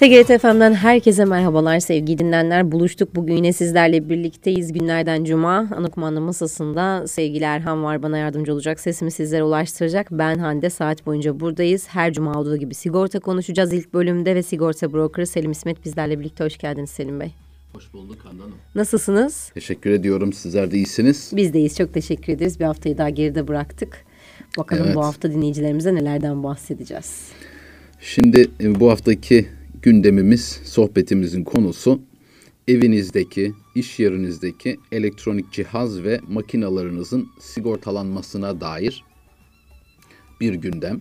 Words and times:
TGRT 0.00 0.40
FM'den 0.40 0.74
herkese 0.74 1.24
merhabalar 1.24 1.80
sevgili 1.80 2.18
dinleyenler. 2.18 2.72
Buluştuk 2.72 3.14
bugün 3.14 3.36
yine 3.36 3.52
sizlerle 3.52 4.08
birlikteyiz. 4.08 4.72
Günlerden 4.72 5.24
Cuma 5.24 5.68
ana 5.76 5.90
kumanda 5.90 6.20
masasında 6.20 7.06
sevgili 7.06 7.44
Erhan 7.44 7.84
var 7.84 8.02
bana 8.02 8.18
yardımcı 8.18 8.52
olacak. 8.52 8.80
Sesimi 8.80 9.10
sizlere 9.10 9.42
ulaştıracak. 9.42 10.08
Ben 10.10 10.38
Hande 10.38 10.70
saat 10.70 11.06
boyunca 11.06 11.40
buradayız. 11.40 11.88
Her 11.88 12.12
cuma 12.12 12.40
olduğu 12.40 12.56
gibi 12.56 12.74
sigorta 12.74 13.20
konuşacağız 13.20 13.72
ilk 13.72 13.94
bölümde 13.94 14.34
ve 14.34 14.42
sigorta 14.42 14.92
broker 14.92 15.24
Selim 15.24 15.50
İsmet 15.50 15.84
bizlerle 15.84 16.20
birlikte. 16.20 16.44
Hoş 16.44 16.58
geldiniz 16.58 16.90
Selim 16.90 17.20
Bey. 17.20 17.32
Hoş 17.72 17.92
bulduk 17.92 18.18
Hande 18.24 18.42
Hanım. 18.42 18.56
Nasılsınız? 18.74 19.50
Teşekkür 19.54 19.90
ediyorum. 19.90 20.32
Sizler 20.32 20.70
de 20.70 20.76
iyisiniz. 20.76 21.32
Biz 21.36 21.52
deyiz. 21.52 21.76
Çok 21.76 21.94
teşekkür 21.94 22.32
ederiz. 22.32 22.60
Bir 22.60 22.64
haftayı 22.64 22.98
daha 22.98 23.10
geride 23.10 23.48
bıraktık. 23.48 24.04
Bakalım 24.58 24.84
Evet. 24.86 24.96
bu 24.96 25.04
hafta 25.04 25.32
dinleyicilerimize 25.32 25.94
nelerden 25.94 26.42
bahsedeceğiz. 26.42 27.28
Şimdi 28.00 28.50
e, 28.60 28.80
bu 28.80 28.90
haftaki 28.90 29.59
gündemimiz, 29.82 30.60
sohbetimizin 30.64 31.44
konusu 31.44 32.00
evinizdeki, 32.68 33.54
iş 33.74 33.98
yerinizdeki 33.98 34.78
elektronik 34.92 35.52
cihaz 35.52 36.02
ve 36.02 36.20
makinalarınızın 36.28 37.28
sigortalanmasına 37.40 38.60
dair 38.60 39.04
bir 40.40 40.54
gündem. 40.54 41.00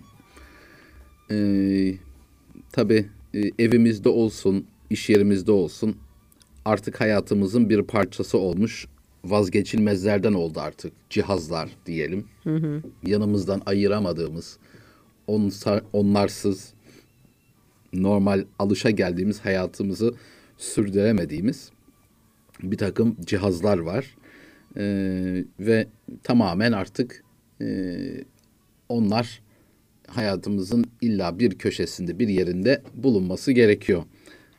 Ee, 1.31 1.93
tabii 2.71 3.05
e, 3.33 3.41
evimizde 3.59 4.09
olsun, 4.09 4.65
iş 4.89 5.09
yerimizde 5.09 5.51
olsun 5.51 5.95
artık 6.65 7.01
hayatımızın 7.01 7.69
bir 7.69 7.81
parçası 7.81 8.37
olmuş 8.37 8.87
vazgeçilmezlerden 9.25 10.33
oldu 10.33 10.59
artık 10.59 10.93
cihazlar 11.09 11.69
diyelim. 11.85 12.25
Yanımızdan 13.05 13.61
ayıramadığımız, 13.65 14.57
onsa- 15.27 15.81
onlarsız 15.93 16.73
normal 17.93 18.45
alışa 18.59 18.89
geldiğimiz 18.89 19.39
hayatımızı 19.39 20.13
sürdüremediğimiz 20.57 21.71
bir 22.63 22.77
takım 22.77 23.15
cihazlar 23.25 23.77
var. 23.77 24.15
Ee, 24.77 25.43
ve 25.59 25.87
tamamen 26.23 26.71
artık 26.71 27.23
e, 27.61 27.97
onlar 28.89 29.41
hayatımızın 30.07 30.85
illa 31.01 31.39
bir 31.39 31.57
köşesinde 31.57 32.19
bir 32.19 32.27
yerinde 32.27 32.81
bulunması 32.93 33.51
gerekiyor. 33.51 34.03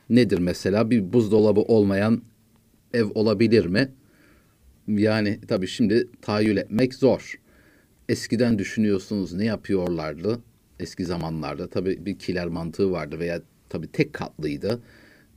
Nedir 0.09 0.39
mesela 0.39 0.89
bir 0.89 1.13
buzdolabı 1.13 1.59
olmayan 1.59 2.21
ev 2.93 3.05
olabilir 3.15 3.65
mi? 3.65 3.91
Yani 4.87 5.39
tabii 5.47 5.67
şimdi 5.67 6.07
tahayyül 6.21 6.57
etmek 6.57 6.93
zor. 6.93 7.39
Eskiden 8.09 8.59
düşünüyorsunuz 8.59 9.33
ne 9.33 9.45
yapıyorlardı? 9.45 10.39
Eski 10.81 11.05
zamanlarda 11.05 11.67
tabii 11.69 12.05
bir 12.05 12.19
kiler 12.19 12.47
mantığı 12.47 12.91
vardı 12.91 13.19
veya 13.19 13.41
tabii 13.69 13.87
tek 13.87 14.13
katlıydı. 14.13 14.79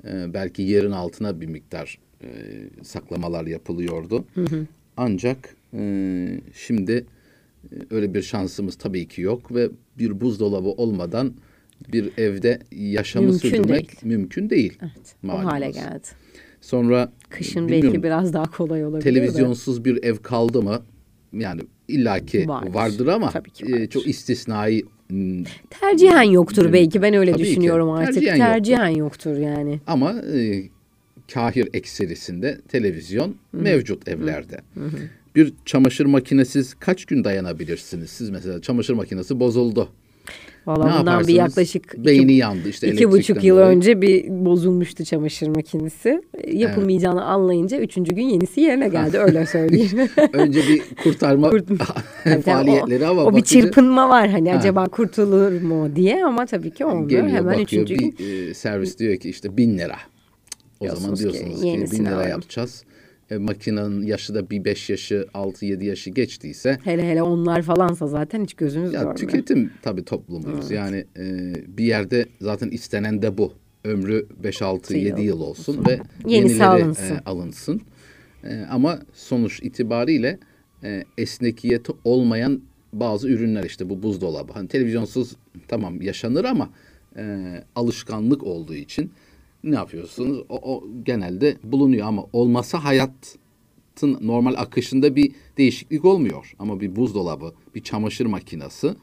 Ee, 0.04 0.34
belki 0.34 0.62
yerin 0.62 0.90
altına 0.90 1.40
bir 1.40 1.46
miktar 1.46 1.98
e, 2.22 2.28
saklamalar 2.82 3.46
yapılıyordu. 3.46 4.24
Ancak 4.96 5.56
e, 5.74 6.40
şimdi 6.54 6.92
e, 7.72 7.76
öyle 7.90 8.14
bir 8.14 8.22
şansımız 8.22 8.76
tabii 8.76 9.08
ki 9.08 9.20
yok 9.22 9.54
ve 9.54 9.68
bir 9.98 10.20
buzdolabı 10.20 10.68
olmadan 10.68 11.32
bir 11.92 12.18
evde 12.18 12.58
yaşamı 12.72 13.26
Mümkün 13.26 13.48
sürdürmek 13.48 13.68
değil. 14.02 14.16
mümkün 14.16 14.50
değil. 14.50 14.78
Evet. 14.82 15.14
Malumunuz. 15.22 15.48
O 15.48 15.52
hale 15.52 15.70
geldi. 15.70 16.08
Sonra 16.60 17.12
Kışın 17.28 17.68
bilmiyorum, 17.68 17.92
belki 17.92 18.02
biraz 18.02 18.32
daha 18.32 18.50
kolay 18.50 18.84
olabilir. 18.84 19.02
televizyonsuz 19.04 19.84
bir 19.84 20.04
ev 20.04 20.16
kaldı 20.16 20.62
mı? 20.62 20.82
Yani 21.32 21.60
illaki 21.88 22.48
Vardır. 22.48 22.74
vardır, 22.74 23.06
ama 23.06 23.32
ki 23.32 23.64
e, 23.66 23.72
vardır. 23.72 23.86
çok 23.90 24.06
istisnai 24.06 24.82
Tercihen 25.70 26.22
yoktur 26.22 26.72
belki 26.72 27.02
ben 27.02 27.14
öyle 27.14 27.32
Tabii 27.32 27.42
ki. 27.42 27.48
düşünüyorum 27.50 27.90
artık. 27.90 28.14
Tercihen 28.14 28.38
Tercihen, 28.38 28.88
yoktur. 28.88 29.30
yoktur. 29.30 29.42
yani. 29.42 29.80
ama 29.86 30.12
e, 30.12 30.62
kahir 31.34 31.68
ekserisinde 31.74 32.60
televizyon 32.68 33.36
mevcut 33.52 34.08
evlerde. 34.08 34.60
Bir 35.36 35.52
çamaşır 35.64 36.06
makinesiz 36.06 36.74
kaç 36.74 37.04
gün 37.04 37.24
dayanabilirsiniz? 37.24 38.10
Siz 38.10 38.30
mesela 38.30 38.60
çamaşır 38.62 38.94
makinesi 38.94 39.40
bozuldu. 39.40 39.88
Valla 40.66 40.94
Ne 40.94 41.00
bundan 41.00 41.26
bir 41.28 41.34
yaklaşık 41.34 42.04
Beyni 42.06 42.22
iki, 42.24 42.32
yandı 42.32 42.68
işte 42.68 42.88
iki 42.92 43.10
buçuk 43.10 43.44
yıl 43.44 43.56
dolayı. 43.56 43.76
önce 43.76 44.02
bir 44.02 44.28
bozulmuştu 44.28 45.04
çamaşır 45.04 45.48
makinesi. 45.48 46.22
Yapılmayacağını 46.52 47.24
anlayınca 47.24 47.78
üçüncü 47.80 48.14
gün 48.14 48.22
yenisi 48.22 48.60
yerine 48.60 48.88
geldi 48.88 49.18
öyle 49.18 49.46
söyleyeyim. 49.46 50.08
Önce 50.32 50.60
bir 50.68 50.82
kurtarma 51.02 51.50
faaliyetleri 52.44 53.06
ama 53.06 53.22
o 53.24 53.30
bir 53.36 53.40
bakıcı- 53.40 53.60
çırpınma 53.60 54.08
var 54.08 54.28
hani 54.30 54.52
Ha. 54.52 54.58
acaba 54.58 54.84
kurtulur 54.88 55.60
mu 55.62 55.96
diye 55.96 56.24
ama 56.24 56.46
tabii 56.46 56.70
ki 56.70 56.84
olmuyor. 56.84 57.08
Geliyor 57.08 57.28
Hemen 57.28 57.44
bakıyor 57.44 57.62
üçüncü 57.62 57.94
gün 57.94 58.14
bir 58.18 58.48
e, 58.50 58.54
servis 58.54 58.98
diyor 58.98 59.16
ki 59.16 59.30
işte 59.30 59.56
bin 59.56 59.78
lira. 59.78 59.96
O 60.80 60.86
zaman 60.86 61.00
Diyorsunuz 61.16 61.18
ki, 61.18 61.22
diyorsunuz 61.24 61.60
ki, 61.60 61.66
yenisini 61.68 61.98
bin 62.00 62.04
lira 62.06 62.14
alalım. 62.14 62.30
yapacağız. 62.30 62.84
E, 63.30 63.36
makinenin 63.38 64.02
yaşı 64.02 64.34
da 64.34 64.50
bir 64.50 64.64
beş 64.64 64.90
yaşı, 64.90 65.26
altı 65.34 65.66
yedi 65.66 65.86
yaşı 65.86 66.10
geçtiyse 66.10 66.78
hele 66.84 67.10
hele 67.10 67.22
onlar 67.22 67.62
falansa 67.62 68.06
zaten 68.06 68.42
hiç 68.44 68.54
gözümüz 68.54 68.92
ya 68.92 68.98
görmüyor. 69.00 69.16
tüketim 69.18 69.70
tabii 69.82 70.04
toplumuyuz. 70.04 70.70
Yani 70.70 71.04
e, 71.16 71.52
bir 71.78 71.84
yerde 71.84 72.26
zaten 72.40 72.68
istenen 72.70 73.22
de 73.22 73.38
bu. 73.38 73.52
Ömrü 73.84 74.26
5 74.42 74.62
6 74.62 74.96
Yıl 74.96 75.06
7 75.06 75.22
yıl 75.22 75.40
olsun 75.40 75.84
ve 75.88 76.00
Yenisi 76.26 76.52
yenileri 76.52 76.64
alınsın. 76.68 77.14
e, 77.14 77.20
alınsın. 77.26 77.80
E, 78.44 78.64
ama 78.70 78.98
sonuç 79.12 79.60
itibariyle 79.62 80.38
e, 80.84 81.04
esnekiyeti 81.18 81.92
olmayan 82.04 82.60
bazı 82.92 83.28
ürünler 83.28 83.64
işte 83.64 83.90
bu 83.90 84.02
buzdolabı. 84.02 84.52
Hani 84.52 84.68
televizyonsuz 84.68 85.36
tamam 85.68 86.02
yaşanır 86.02 86.44
ama 86.44 86.70
e, 87.16 87.44
alışkanlık 87.76 88.42
olduğu 88.42 88.74
için 88.74 89.10
ne 89.64 89.74
yapıyorsunuz? 89.74 90.44
O, 90.48 90.74
o 90.74 90.84
genelde 91.02 91.56
bulunuyor 91.64 92.06
ama 92.06 92.26
olmasa 92.32 92.84
hayatın 92.84 94.18
normal 94.20 94.54
akışında 94.54 95.16
bir 95.16 95.32
değişiklik 95.58 96.04
olmuyor. 96.04 96.54
Ama 96.58 96.80
bir 96.80 96.96
buzdolabı, 96.96 97.54
bir 97.74 97.82
çamaşır 97.82 98.26
makinesi 98.26 98.94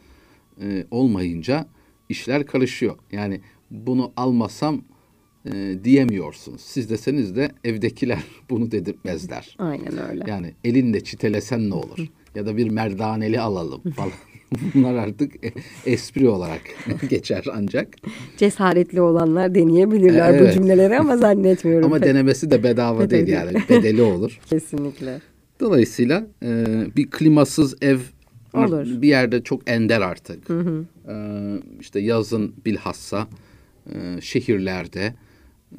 e, 0.62 0.86
olmayınca 0.92 1.68
işler 2.10 2.46
karışıyor. 2.46 2.96
Yani 3.12 3.42
bunu 3.72 4.12
almasam 4.18 4.82
e, 5.46 5.76
diyemiyorsunuz. 5.84 6.62
Siz 6.62 6.90
deseniz 6.90 7.36
de 7.36 7.52
evdekiler 7.64 8.24
bunu 8.50 8.72
dedirtmezler. 8.72 9.56
Aynen 9.60 10.10
öyle. 10.10 10.24
Yani 10.28 10.54
elinde 10.64 11.04
çitelesen 11.04 11.70
ne 11.70 11.74
olur? 11.74 12.08
Ya 12.36 12.46
da 12.46 12.58
bir 12.58 12.70
merdaneli 12.70 13.40
alalım 13.40 13.82
falan. 13.92 14.12
Bunlar 14.76 14.94
artık 14.96 15.46
e- 15.46 15.54
espri 15.86 16.30
olarak 16.30 16.62
geçer 17.10 17.46
ancak. 17.54 17.88
Cesaretli 18.38 19.02
olanlar 19.02 19.56
deneyebilirler 19.56 20.34
bu 20.40 20.44
Evet. 20.44 20.54
cümleleri 20.54 21.00
ama 21.00 21.18
zannetmiyorum. 21.18 21.86
Ama 21.92 22.00
pek. 22.00 22.08
denemesi 22.10 22.52
de 22.52 22.64
bedava 22.64 23.10
değil 23.10 23.28
yani. 23.28 23.54
Bedeli 23.70 24.02
olur. 24.02 24.40
Kesinlikle. 24.46 25.20
Dolayısıyla 25.60 26.28
e, 26.44 26.66
bir 26.96 27.10
klimasız 27.10 27.76
ev 27.82 28.00
Olur. 28.54 29.02
bir 29.02 29.08
yerde 29.08 29.44
çok 29.44 29.70
ender 29.70 30.02
artık. 30.02 30.50
E, 30.50 31.16
işte 31.80 32.00
yazın 32.00 32.54
bilhassa 32.66 33.28
e, 33.94 34.22
şehirlerde 34.22 35.14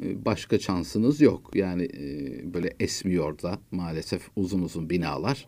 e, 0.03 0.25
başka 0.25 0.59
şansınız 0.59 1.21
yok. 1.21 1.51
Yani 1.55 1.83
e, 1.85 2.05
böyle 2.55 2.73
esmiyor 2.81 3.43
da 3.43 3.59
maalesef 3.71 4.23
uzun 4.37 4.63
uzun 4.63 4.91
binalar. 4.91 5.47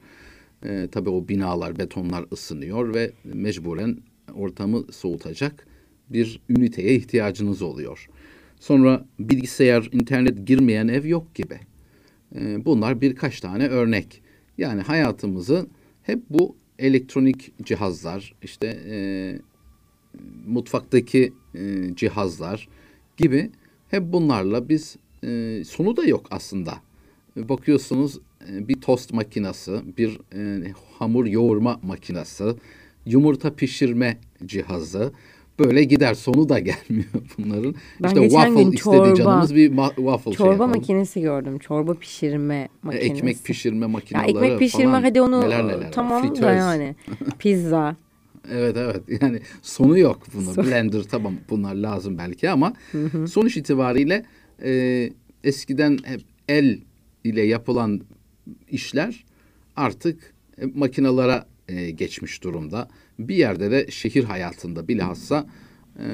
E, 0.64 0.88
tabii 0.92 1.10
o 1.10 1.28
binalar, 1.28 1.78
betonlar 1.78 2.24
ısınıyor 2.32 2.94
ve 2.94 3.12
mecburen 3.24 3.98
ortamı 4.34 4.92
soğutacak 4.92 5.66
bir 6.10 6.40
üniteye 6.48 6.94
ihtiyacınız 6.94 7.62
oluyor. 7.62 8.08
Sonra 8.60 9.06
bilgisayar, 9.18 9.88
internet 9.92 10.46
girmeyen 10.46 10.88
ev 10.88 11.06
yok 11.06 11.34
gibi. 11.34 11.60
E, 12.34 12.64
Bunlar 12.64 13.00
birkaç 13.00 13.40
tane 13.40 13.68
örnek. 13.68 14.22
Yani 14.58 14.80
hayatımızı 14.80 15.66
hep 16.02 16.20
bu 16.30 16.56
elektronik 16.78 17.52
cihazlar, 17.64 18.34
işte 18.42 18.66
e, 18.66 18.96
mutfaktaki 20.46 21.32
e, 21.54 21.94
cihazlar 21.94 22.68
gibi 23.16 23.50
hep 23.88 24.02
bunlarla 24.12 24.68
biz 24.68 24.96
e, 25.24 25.62
sonu 25.66 25.96
da 25.96 26.04
yok 26.04 26.26
aslında. 26.30 26.74
E, 27.36 27.48
Bakıyorsunuz 27.48 28.18
bir 28.48 28.80
tost 28.80 29.12
makinesi, 29.12 29.72
bir 29.98 30.18
e, 30.34 30.72
hamur 30.98 31.26
yoğurma 31.26 31.80
makinesi, 31.82 32.44
yumurta 33.06 33.54
pişirme 33.54 34.18
cihazı 34.46 35.12
böyle 35.58 35.84
gider 35.84 36.14
sonu 36.14 36.48
da 36.48 36.58
gelmiyor 36.70 37.08
bunların. 37.38 37.74
Ben 38.02 38.08
işte 38.08 38.22
waffle 38.22 38.62
gün 38.62 38.72
istedi 38.72 38.96
çorba- 38.96 39.16
canımız 39.16 39.54
bir 39.54 39.68
waffle 39.96 40.30
şey 40.30 40.32
Çorba 40.38 40.52
yapalım. 40.52 40.70
makinesi 40.70 41.20
gördüm. 41.20 41.58
Çorba 41.58 41.94
pişirme 41.94 42.54
E, 42.54 42.68
makinesi. 42.82 43.06
Ekmek 43.06 43.44
pişirme 43.44 43.80
Ya 43.84 43.88
makineleri 43.88 44.28
ekmek 44.30 44.58
pişirme 44.58 44.84
falan, 44.84 45.02
hadi 45.02 45.20
onu 45.20 45.40
neler 45.40 45.66
neler 45.66 45.78
var. 45.78 45.92
tamam 45.92 46.36
da 46.42 46.52
yani. 46.52 46.94
Pizza. 47.38 47.96
Evet 48.52 48.76
evet 48.76 49.22
yani 49.22 49.40
sonu 49.62 49.98
yok 49.98 50.22
bunun. 50.34 50.52
Son- 50.52 50.66
Blender 50.66 51.02
tamam 51.02 51.34
bunlar 51.50 51.74
lazım 51.74 52.18
belki 52.18 52.50
ama 52.50 52.72
sonuç 53.28 53.56
itibariyle 53.56 54.24
e, 54.64 55.10
eskiden 55.44 55.98
hep 56.04 56.20
el 56.48 56.78
ile 57.24 57.42
yapılan 57.42 58.00
işler 58.70 59.24
artık 59.76 60.34
e, 60.58 60.66
makinalara 60.66 61.46
e, 61.68 61.90
geçmiş 61.90 62.42
durumda. 62.42 62.88
Bir 63.18 63.36
yerde 63.36 63.70
de 63.70 63.86
şehir 63.90 64.24
hayatında 64.24 64.88
bilhassa 64.88 65.46
e, 65.98 66.06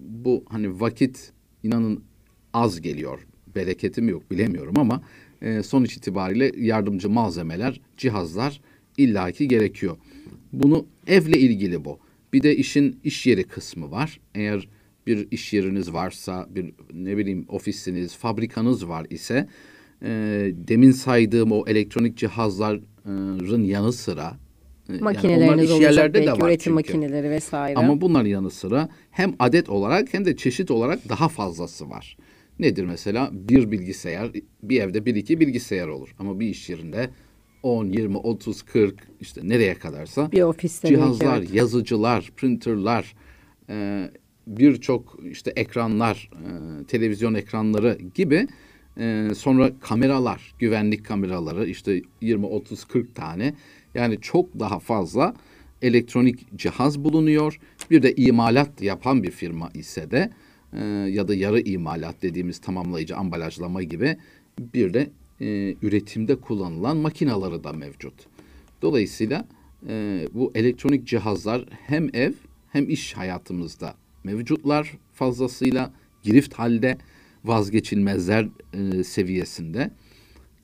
bu 0.00 0.44
hani 0.48 0.80
vakit 0.80 1.32
inanın 1.62 2.04
az 2.52 2.80
geliyor. 2.80 3.26
Bereketim 3.54 4.08
yok 4.08 4.30
bilemiyorum 4.30 4.74
ama 4.78 5.02
e, 5.42 5.62
sonuç 5.62 5.96
itibariyle 5.96 6.52
yardımcı 6.56 7.10
malzemeler, 7.10 7.80
cihazlar 7.96 8.60
illaki 8.96 9.48
gerekiyor. 9.48 9.96
Bunu 10.52 10.86
evle 11.06 11.38
ilgili 11.38 11.84
bu. 11.84 11.98
Bir 12.32 12.42
de 12.42 12.56
işin 12.56 13.00
iş 13.04 13.26
yeri 13.26 13.44
kısmı 13.44 13.90
var. 13.90 14.20
Eğer 14.34 14.68
bir 15.06 15.28
iş 15.30 15.52
yeriniz 15.52 15.92
varsa, 15.92 16.46
bir 16.50 16.72
ne 16.92 17.16
bileyim 17.16 17.44
ofisiniz, 17.48 18.16
fabrikanız 18.16 18.88
var 18.88 19.06
ise 19.10 19.48
e, 20.02 20.08
demin 20.68 20.90
saydığım 20.90 21.52
o 21.52 21.64
elektronik 21.66 22.16
cihazların 22.16 23.64
yanı 23.64 23.92
sıra 23.92 24.36
e, 24.88 24.98
Makineleriniz 24.98 25.64
iş 25.64 25.70
olacak 25.70 25.90
yerlerde 25.90 26.22
de 26.22 26.26
belki 26.26 26.40
var 26.40 26.48
üretim 26.48 26.76
çünkü. 26.76 26.92
makineleri 26.92 27.30
vesaire. 27.30 27.78
Ama 27.78 28.00
bunların 28.00 28.28
yanı 28.28 28.50
sıra 28.50 28.88
hem 29.10 29.34
adet 29.38 29.68
olarak 29.68 30.14
hem 30.14 30.24
de 30.24 30.36
çeşit 30.36 30.70
olarak 30.70 31.08
daha 31.08 31.28
fazlası 31.28 31.90
var. 31.90 32.16
Nedir 32.58 32.84
mesela? 32.84 33.30
Bir 33.32 33.70
bilgisayar, 33.70 34.30
bir 34.62 34.80
evde 34.80 35.06
bir 35.06 35.14
iki 35.14 35.40
bilgisayar 35.40 35.88
olur. 35.88 36.14
Ama 36.18 36.40
bir 36.40 36.46
iş 36.46 36.70
yerinde 36.70 37.10
10, 37.62 37.86
20, 37.86 38.16
30, 38.16 38.62
40 38.62 38.94
işte 39.20 39.40
nereye 39.44 39.74
kadarsa 39.74 40.32
bir 40.32 40.42
ofiste 40.42 40.88
belki, 40.88 40.96
cihazlar, 40.96 41.38
evet. 41.38 41.54
yazıcılar, 41.54 42.30
printerlar, 42.36 43.14
e, 43.70 44.08
birçok 44.46 45.18
işte 45.30 45.52
ekranlar, 45.56 46.30
e, 46.32 46.84
televizyon 46.84 47.34
ekranları 47.34 47.98
gibi 48.14 48.48
e, 48.98 49.28
sonra 49.36 49.72
kameralar, 49.80 50.54
güvenlik 50.58 51.06
kameraları 51.06 51.66
işte 51.66 52.02
20, 52.20 52.46
30, 52.46 52.84
40 52.84 53.14
tane 53.14 53.54
yani 53.94 54.18
çok 54.20 54.58
daha 54.58 54.78
fazla 54.78 55.34
elektronik 55.82 56.56
cihaz 56.56 57.04
bulunuyor. 57.04 57.60
Bir 57.90 58.02
de 58.02 58.14
imalat 58.14 58.82
yapan 58.82 59.22
bir 59.22 59.30
firma 59.30 59.70
ise 59.74 60.10
de 60.10 60.30
e, 60.72 60.84
ya 60.86 61.28
da 61.28 61.34
yarı 61.34 61.60
imalat 61.60 62.22
dediğimiz 62.22 62.58
tamamlayıcı 62.58 63.16
ambalajlama 63.16 63.82
gibi 63.82 64.16
bir 64.74 64.94
de 64.94 65.10
e, 65.40 65.74
üretimde 65.82 66.36
kullanılan 66.36 66.96
makinaları 66.96 67.64
da 67.64 67.72
mevcut. 67.72 68.14
Dolayısıyla 68.82 69.44
e, 69.88 70.26
bu 70.34 70.52
elektronik 70.54 71.06
cihazlar 71.06 71.64
hem 71.86 72.08
ev 72.14 72.32
hem 72.68 72.90
iş 72.90 73.12
hayatımızda 73.12 73.94
mevcutlar 74.24 74.98
fazlasıyla 75.12 75.92
girift 76.22 76.54
halde 76.54 76.98
vazgeçilmezler 77.46 78.48
e, 78.72 79.04
seviyesinde. 79.04 79.90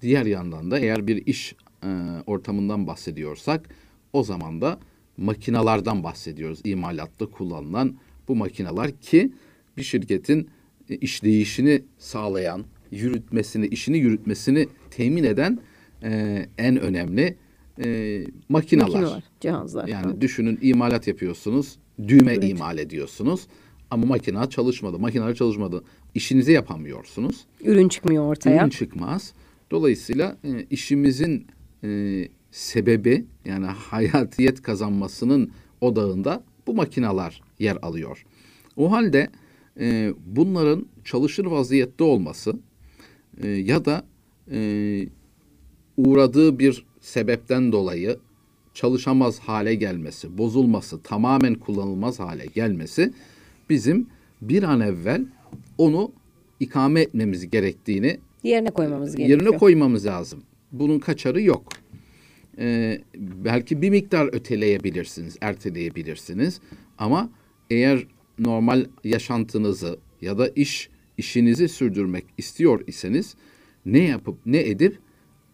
Diğer 0.03 0.27
yandan 0.27 0.71
da 0.71 0.79
eğer 0.79 1.07
bir 1.07 1.27
iş 1.27 1.55
e, 1.85 1.89
ortamından 2.27 2.87
bahsediyorsak 2.87 3.69
o 4.13 4.25
zaman 4.25 4.61
da 4.61 4.79
makinalardan 5.17 6.05
bahsediyoruz. 6.05 6.61
İmalatta 6.65 7.27
kullanılan 7.27 7.97
bu 8.29 8.37
makinalar 8.37 8.91
ki 8.91 9.33
bir 9.77 9.83
şirketin 9.83 10.49
e, 10.91 10.97
işleyişini 10.97 11.83
sağlayan, 11.99 12.65
yürütmesini, 12.91 13.67
işini 13.67 13.99
yürütmesini 13.99 14.69
temin 14.91 15.25
eden 15.25 15.59
e, 16.03 16.47
en 16.59 16.81
önemli 16.81 17.37
e, 17.85 18.25
makinalar. 18.49 19.01
Makineler, 19.01 19.23
cihazlar. 19.41 19.89
Yani 19.89 20.21
düşünün 20.21 20.59
imalat 20.63 21.07
yapıyorsunuz, 21.07 21.79
düğme 22.09 22.33
Evet. 22.33 22.51
imal 22.51 22.79
ediyorsunuz 22.79 23.47
ama 23.91 24.07
makina 24.07 24.51
çalışmadı, 24.51 24.99
makineler 24.99 25.35
çalışmadı. 25.35 25.85
İşinizi 26.15 26.53
yapamıyorsunuz. 26.53 27.45
Ürün 27.65 27.89
çıkmıyor 27.89 28.25
ortaya. 28.25 28.61
Ürün 28.61 28.71
çıkmaz. 28.71 29.33
Dolayısıyla 29.71 30.37
e, 30.45 30.67
işimizin 30.71 31.47
e, 31.85 32.29
sebebi 32.51 33.25
yani 33.45 33.67
hayatiyet 33.67 34.63
kazanmasının 34.63 35.51
odağında 35.81 36.45
bu 36.67 36.75
makineler 36.75 37.43
yer 37.59 37.79
alıyor. 37.83 38.25
O 38.77 38.93
halde 38.93 39.29
e, 39.81 40.13
bunların 40.27 40.87
çalışır 41.05 41.47
vaziyette 41.47 42.05
olması 42.05 42.57
e, 43.43 43.49
ya 43.49 43.85
da 43.85 44.05
e, 44.51 45.09
uğradığı 45.97 46.59
bir 46.59 46.85
sebepten 47.01 47.73
dolayı 47.73 48.19
çalışamaz 48.75 49.39
hale 49.39 49.75
gelmesi, 49.75 50.39
bozulması, 50.39 51.03
tamamen 51.03 51.55
kullanılmaz 51.55 52.21
hale 52.21 52.47
gelmesi 52.47 53.13
bizim 53.71 54.07
bir 54.43 54.63
an 54.63 54.81
evvel 54.81 55.25
onu 55.79 56.13
ikame 56.61 57.01
etmemiz 57.01 57.51
gerektiğini 57.51 58.19
Yerine 58.43 58.71
koymamız 58.71 59.17
gerekiyor. 59.17 59.41
yerine 59.41 59.59
koymamız 59.59 60.07
lazım. 60.07 60.43
Bunun 60.73 60.99
kaçarı 60.99 61.43
yok. 61.43 61.73
Ee, 62.59 63.01
belki 63.17 63.83
bir 63.83 63.91
miktar 63.91 64.27
öteleyebilirsiniz, 64.35 65.37
erteleyebilirsiniz. 65.41 66.61
Ama 66.99 67.31
eğer 67.71 68.07
normal 68.39 68.85
yaşantınızı 69.05 69.99
ya 70.23 70.39
da 70.39 70.49
iş 70.49 70.91
işinizi 71.19 71.69
sürdürmek 71.69 72.25
istiyor 72.39 72.85
iseniz 72.87 73.35
ne 73.87 73.99
yapıp 73.99 74.39
ne 74.47 74.61
edip 74.69 74.99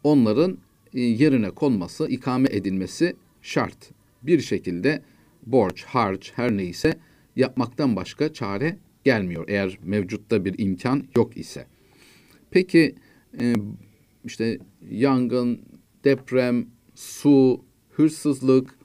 onların 0.05 0.59
e, 0.95 1.01
yerine 1.01 1.51
konması, 1.51 2.09
ikame 2.09 2.49
edilmesi 2.53 3.17
şart. 3.43 3.91
Bir 4.23 4.41
şekilde 4.41 5.03
borç, 5.47 5.85
harç 5.85 6.33
her 6.37 6.57
neyse 6.57 6.99
yapmaktan 7.37 7.97
başka 7.97 8.33
çare 8.33 8.77
gelmiyor 9.05 9.45
eğer 9.49 9.79
mevcutta 9.83 10.45
bir 10.45 10.59
imkan 10.59 11.05
yok 11.17 11.37
ise. 11.37 11.67
Peki 12.51 12.95
e, 13.41 13.55
işte 14.25 14.59
yangın, 14.91 15.61
deprem, 16.05 16.67
su, 16.95 17.65
hırsızlık 17.91 18.79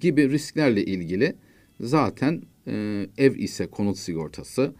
gibi 0.00 0.30
risklerle 0.30 0.84
ilgili 0.84 1.36
zaten 1.80 2.42
e, 2.66 3.06
ev 3.18 3.34
ise 3.34 3.66
konut 3.66 3.98
sigortası, 3.98 4.74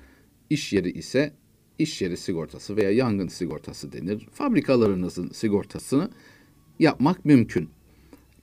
iş 0.51 0.73
yeri 0.73 0.91
ise 0.91 1.33
iş 1.79 2.03
yeri 2.03 2.17
sigortası 2.17 2.77
veya 2.77 2.91
yangın 2.91 3.29
sigortası 3.29 3.93
denir. 3.93 4.29
Fabrikalarınızın 4.33 5.29
sigortasını 5.29 6.11
yapmak 6.79 7.25
mümkün. 7.25 7.69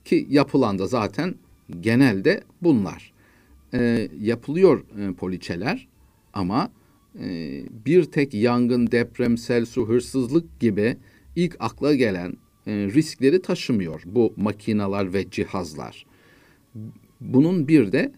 Ki 0.04 0.26
yapılan 0.30 0.78
da 0.78 0.86
zaten 0.86 1.34
genelde 1.80 2.42
bunlar. 2.62 3.12
E, 3.74 4.08
yapılıyor 4.20 4.84
e, 4.98 5.12
poliçeler 5.12 5.88
ama 6.34 6.70
e, 7.20 7.26
bir 7.86 8.04
tek 8.04 8.34
yangın, 8.34 8.90
deprem, 8.90 9.38
sel, 9.38 9.64
su, 9.64 9.88
hırsızlık 9.88 10.60
gibi 10.60 10.96
ilk 11.36 11.56
akla 11.58 11.94
gelen 11.94 12.36
e, 12.66 12.72
riskleri 12.72 13.42
taşımıyor 13.42 14.02
bu 14.06 14.34
makineler 14.36 15.14
ve 15.14 15.30
cihazlar. 15.30 16.06
Bunun 17.20 17.68
bir 17.68 17.92
de 17.92 18.12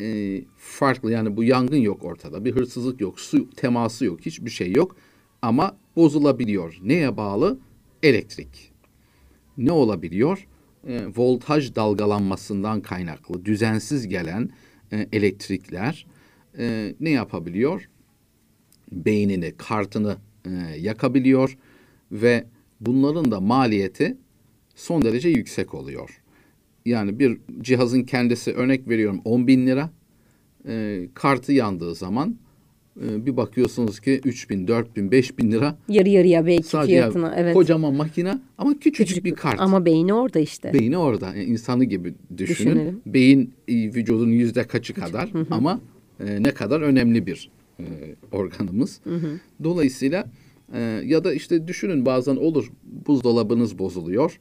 e, 0.00 0.40
farklı 0.56 1.12
yani 1.12 1.36
bu 1.36 1.44
yangın 1.44 1.76
yok 1.76 2.04
ortada, 2.04 2.44
bir 2.44 2.52
hırsızlık 2.52 3.00
yok, 3.00 3.20
su 3.20 3.50
teması 3.50 4.04
yok, 4.04 4.20
hiçbir 4.20 4.50
şey 4.50 4.72
yok 4.72 4.96
ama 5.42 5.76
bozulabiliyor. 5.96 6.78
Neye 6.82 7.16
bağlı? 7.16 7.58
Elektrik. 8.02 8.72
Ne 9.58 9.72
olabiliyor? 9.72 10.46
E, 10.88 11.06
voltaj 11.16 11.74
dalgalanmasından 11.74 12.80
kaynaklı 12.80 13.44
düzensiz 13.44 14.08
gelen 14.08 14.50
e, 14.92 15.08
elektrikler 15.12 16.06
e, 16.58 16.94
ne 17.00 17.10
yapabiliyor? 17.10 17.88
beynini, 18.92 19.52
kartını 19.56 20.16
e, 20.46 20.50
yakabiliyor 20.80 21.58
ve 22.12 22.44
bunların 22.80 23.30
da 23.30 23.40
maliyeti 23.40 24.16
son 24.74 25.02
derece 25.02 25.28
yüksek 25.28 25.74
oluyor. 25.74 26.22
Yani 26.86 27.18
bir 27.18 27.38
cihazın 27.60 28.02
kendisi 28.02 28.52
örnek 28.52 28.88
veriyorum 28.88 29.20
10 29.24 29.46
bin 29.46 29.66
lira, 29.66 29.90
e, 30.68 31.00
kartı 31.14 31.52
yandığı 31.52 31.94
zaman 31.94 32.36
e, 33.04 33.26
bir 33.26 33.36
bakıyorsunuz 33.36 34.00
ki 34.00 34.20
3 34.24 34.50
bin, 34.50 34.68
4 34.68 34.96
bin, 34.96 35.10
5 35.10 35.38
bin 35.38 35.52
lira 35.52 35.78
Yarı 35.88 36.08
yarıya 36.08 36.46
belki 36.46 36.62
sadece 36.62 36.92
fiyatına. 36.92 37.34
Evet. 37.36 37.54
kocaman 37.54 37.94
makine 37.94 38.38
ama 38.58 38.72
küçücük, 38.78 39.08
Küçük 39.08 39.24
bir 39.24 39.34
kart. 39.34 39.60
Ama 39.60 39.84
beyni 39.84 40.14
orada 40.14 40.38
işte. 40.38 40.72
Beyni 40.72 40.98
orada. 40.98 41.26
Yani 41.26 41.44
insanı 41.44 41.84
gibi 41.84 42.14
düşünün. 42.38 42.46
Düşünelim. 42.46 43.00
Beyin 43.06 43.54
e, 43.68 43.74
vücudun 43.74 44.30
yüzde 44.30 44.66
kaçı 44.66 44.94
kadar 44.94 45.30
ama 45.50 45.80
e, 46.20 46.42
ne 46.42 46.50
kadar 46.50 46.80
önemli 46.80 47.26
bir 47.26 47.50
e, 47.80 47.84
organımız. 48.32 49.00
Dolayısıyla 49.64 50.26
e, 50.74 50.80
ya 51.04 51.24
da 51.24 51.32
işte 51.32 51.68
düşünün 51.68 52.06
bazen 52.06 52.36
olur 52.36 52.72
buzdolabınız 53.06 53.78
bozuluyor. 53.78 54.38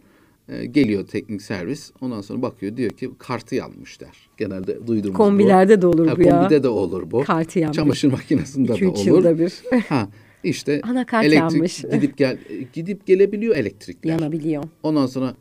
E, 0.49 0.65
geliyor 0.65 1.07
teknik 1.07 1.41
servis. 1.41 1.91
Ondan 2.01 2.21
sonra 2.21 2.41
bakıyor 2.41 2.77
diyor 2.77 2.91
ki 2.91 3.11
kartı 3.19 3.55
yanmış 3.55 4.01
der. 4.01 4.29
Genelde 4.37 4.87
duyduğumuz 4.87 5.13
bu. 5.13 5.17
Kombilerde 5.17 5.81
de 5.81 5.87
olur 5.87 6.07
Ha, 6.07 6.17
bu 6.17 6.21
ya. 6.21 6.39
Kombide 6.39 6.63
de 6.63 6.67
olur 6.67 7.11
bu. 7.11 7.23
Kartı 7.23 7.59
yanmış. 7.59 7.75
Çamaşır 7.75 8.11
makinesinde 8.11 8.67
de 8.67 8.73
2-3 8.73 8.87
olur. 8.87 9.05
yılda 9.05 9.39
bir. 9.39 9.53
ha 9.89 10.09
işte 10.43 10.81
Anakart 10.89 11.25
elektrik 11.25 11.53
yanmış. 11.53 11.81
gidip 11.93 12.17
gel 12.17 12.37
gidip 12.73 13.07
gelebiliyor 13.07 13.55
elektrikler. 13.55 14.11
Yanabiliyor. 14.11 14.63
Ondan 14.83 15.07
sonra 15.07 15.35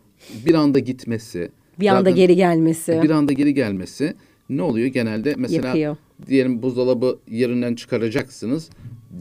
bir 0.46 0.54
anda 0.54 0.78
gitmesi. 0.78 1.50
Bir 1.80 1.88
anda 1.88 2.10
geri 2.10 2.37
gelmesi. 2.37 3.00
Bir 3.02 3.10
anda 3.10 3.32
geri 3.32 3.54
gelmesi 3.54 4.14
ne 4.50 4.62
oluyor? 4.62 4.87
Genelde 4.87 5.34
mesela 5.38 5.68
Yakıyor. 5.68 5.96
Diyelim 6.26 6.62
buzdolabı 6.62 7.18
yerinden 7.28 7.74
çıkaracaksınız. 7.74 8.70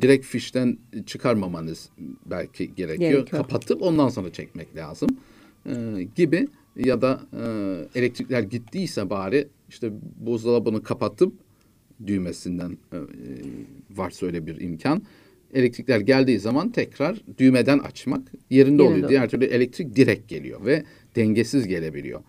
Direkt 0.01 0.25
fişten 0.25 0.77
çıkarmamanız 1.05 1.89
belki 2.25 2.75
gerekiyor. 2.75 3.11
Gerekiyor. 3.11 3.25
Kapatıp 3.41 3.81
ondan 3.81 4.09
sonra 4.09 4.33
çekmek 4.33 4.75
lazım. 4.75 5.09
Ee, 5.65 6.07
gibi 6.15 6.47
ya 6.75 7.01
da 7.01 7.21
e, 7.33 7.99
elektrikler 7.99 8.43
gittiyse 8.43 9.09
bari 9.09 9.47
işte 9.69 9.91
buzdolabını 10.19 10.83
kapatıp 10.83 11.33
düğmesinden 12.07 12.77
e, 12.93 12.97
varsa 13.95 14.25
öyle 14.25 14.45
bir 14.45 14.61
imkan. 14.61 15.03
Elektrikler 15.53 15.99
geldiği 15.99 16.39
zaman 16.39 16.71
tekrar 16.71 17.21
düğmeden 17.37 17.79
açmak 17.79 18.31
yerinde, 18.49 18.81
oluyor. 18.81 18.95
Yerinde 18.95 19.09
Diğer 19.09 19.29
türlü 19.29 19.45
elektrik 19.45 19.95
direkt 19.95 20.29
geliyor 20.29 20.65
ve 20.65 20.83
dengesiz 21.15 21.67
gelebiliyor. 21.67 22.21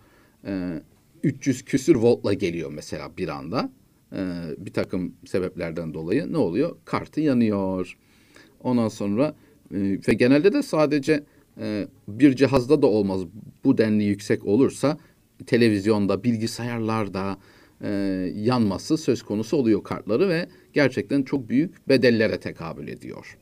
E, 0.45 0.81
300 1.23 1.65
küsür 1.65 1.95
voltla 1.95 2.33
geliyor 2.33 2.71
mesela 2.73 3.11
bir 3.17 3.27
anda. 3.27 3.71
E, 4.13 4.19
bir 4.57 4.73
takım 4.73 5.13
sebeplerden 5.25 5.93
dolayı 5.93 6.33
ne 6.33 6.37
oluyor? 6.37 6.75
Kartı 6.85 7.21
yanıyor. 7.21 7.97
Ondan 8.59 8.87
sonra 8.87 9.35
e, 9.71 9.77
ve 10.07 10.13
genelde 10.13 10.53
de 10.53 10.63
sadece 10.63 11.23
e, 11.61 11.87
bir 12.07 12.35
cihazda 12.35 12.81
da 12.81 12.87
olmaz. 12.87 13.21
Bu 13.63 13.77
denli 13.77 14.03
yüksek 14.03 14.45
olursa 14.45 14.97
televizyonda, 15.45 16.23
bilgisayarlarda 16.23 17.37
e, 17.83 17.89
yanması 18.35 18.97
söz 18.97 19.23
konusu 19.23 19.57
oluyor 19.57 19.83
kartları 19.83 20.29
ve 20.29 20.47
gerçekten 20.73 21.23
çok 21.23 21.49
büyük 21.49 21.89
bedellere 21.89 22.39
tekabül 22.39 22.87
ediyor. 22.87 23.37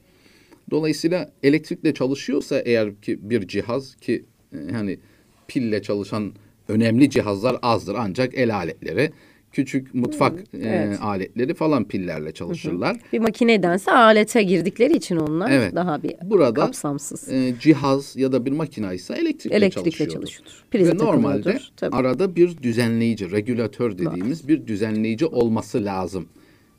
Dolayısıyla 0.71 1.31
elektrikle 1.43 1.93
çalışıyorsa 1.93 2.59
eğer 2.59 3.01
ki 3.01 3.19
bir 3.29 3.47
cihaz 3.47 3.95
ki 3.95 4.25
e, 4.53 4.71
hani 4.71 4.99
pille 5.47 5.81
çalışan 5.81 6.33
önemli 6.67 7.09
cihazlar 7.09 7.57
azdır 7.61 7.95
ancak 7.99 8.35
el 8.35 8.55
aletleri 8.55 9.11
küçük 9.51 9.96
mutfak 9.96 10.32
Hmm, 10.53 10.63
e, 10.63 10.68
evet. 10.68 10.98
aletleri 11.01 11.53
falan 11.53 11.84
pillerle 11.88 12.32
çalışırlar. 12.32 12.98
Bir 13.13 13.20
makinedense 13.20 13.91
alete 13.91 14.44
girdikleri 14.44 14.96
için 14.98 15.15
onlar 15.15 15.51
Evet. 15.51 15.75
daha 15.75 16.03
bir 16.03 16.15
Burada 16.24 16.53
kapsamsız. 16.65 17.29
e, 17.29 17.53
cihaz 17.60 18.15
ya 18.15 18.32
da 18.32 18.46
bir 18.46 18.51
makine 18.51 18.96
ise 18.96 19.13
elektrikle, 19.13 19.56
Elektrikle 19.58 20.10
çalışıyordur. 20.10 20.63
Prize 20.72 20.91
Ve 20.91 20.98
normalde. 20.98 21.60
Tabii. 21.77 21.96
arada 21.96 22.36
bir 22.36 22.58
düzenleyici, 22.63 23.32
regülatör 23.32 23.98
dediğimiz 23.98 24.48
bir 24.48 24.68
düzenleyici 24.68 25.25
olması 25.25 25.86
lazım. 25.86 26.25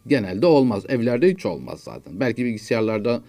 Genelde 0.07 0.47
olmaz. 0.47 0.85
Evlerde 0.89 1.31
hiç 1.31 1.47
olmaz 1.47 1.81
zaten. 1.81 2.21
Belki 2.21 2.45
bilgisayarlarda 2.45 3.21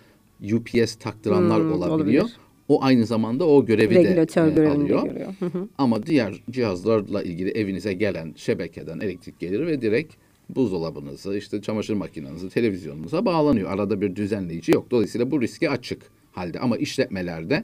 UPS 0.53 0.95
taktıranlar 0.95 1.60
Hmm, 1.60 1.71
olabiliyor. 1.71 2.24
olabilir. 2.24 2.38
O 2.71 2.83
aynı 2.83 3.05
zamanda 3.05 3.47
o 3.47 3.65
görevi 3.65 3.95
Regülatör 3.95 4.47
de 4.47 4.51
e, 4.51 4.55
görevini 4.55 4.89
de 4.89 4.95
alıyor. 4.95 5.03
görüyor. 5.03 5.33
Hı 5.39 5.45
hı. 5.45 5.67
Ama 5.77 6.05
diğer 6.05 6.43
cihazlarla 6.51 7.23
ilgili 7.23 7.49
evinize 7.49 7.93
gelen 7.93 8.33
şebekeden 8.35 8.99
elektrik 8.99 9.39
gelir 9.39 9.67
ve 9.67 9.81
direkt 9.81 10.13
buzdolabınızı, 10.49 11.37
işte 11.37 11.61
çamaşır 11.61 11.93
makinenizi, 11.93 12.49
televizyonunuza 12.49 13.25
bağlanıyor. 13.25 13.71
Arada 13.71 14.01
bir 14.01 14.15
düzenleyici 14.15 14.71
yok. 14.71 14.91
Dolayısıyla 14.91 15.31
bu 15.31 15.41
riski 15.41 15.69
açık 15.69 16.01
halde. 16.31 16.59
Ama 16.59 16.77
işletmelerde 16.77 17.63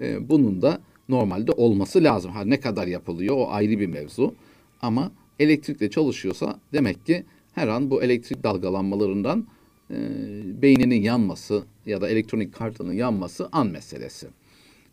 e, 0.00 0.28
bunun 0.28 0.62
da 0.62 0.78
normalde 1.08 1.52
olması 1.52 2.04
lazım. 2.04 2.30
Ha 2.30 2.44
ne 2.44 2.60
kadar 2.60 2.86
yapılıyor 2.86 3.36
o 3.36 3.48
ayrı 3.50 3.80
bir 3.80 3.86
mevzu. 3.86 4.34
Ama 4.82 5.12
elektrikle 5.38 5.90
çalışıyorsa 5.90 6.60
demek 6.72 7.06
ki 7.06 7.24
her 7.52 7.68
an 7.68 7.90
bu 7.90 8.02
elektrik 8.02 8.42
dalgalanmalarından 8.42 9.46
e, 9.90 9.96
beyninin 10.62 11.02
yanması 11.02 11.64
ya 11.86 12.00
da 12.00 12.08
elektronik 12.08 12.54
kartının 12.54 12.92
yanması 12.92 13.48
an 13.52 13.66
meselesi. 13.66 14.26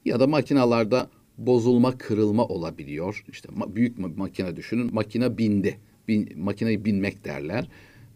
Ya 0.05 0.19
da 0.19 0.27
makinalarda 0.27 1.09
bozulma, 1.37 1.97
kırılma 1.97 2.45
olabiliyor. 2.45 3.23
İşte 3.31 3.49
ma- 3.49 3.75
büyük 3.75 3.97
ma- 3.97 4.17
makine 4.17 4.55
düşünün. 4.55 4.93
Makine 4.93 5.37
bindi. 5.37 5.77
Bin, 6.07 6.39
makineyi 6.39 6.85
binmek 6.85 7.25
derler. 7.25 7.67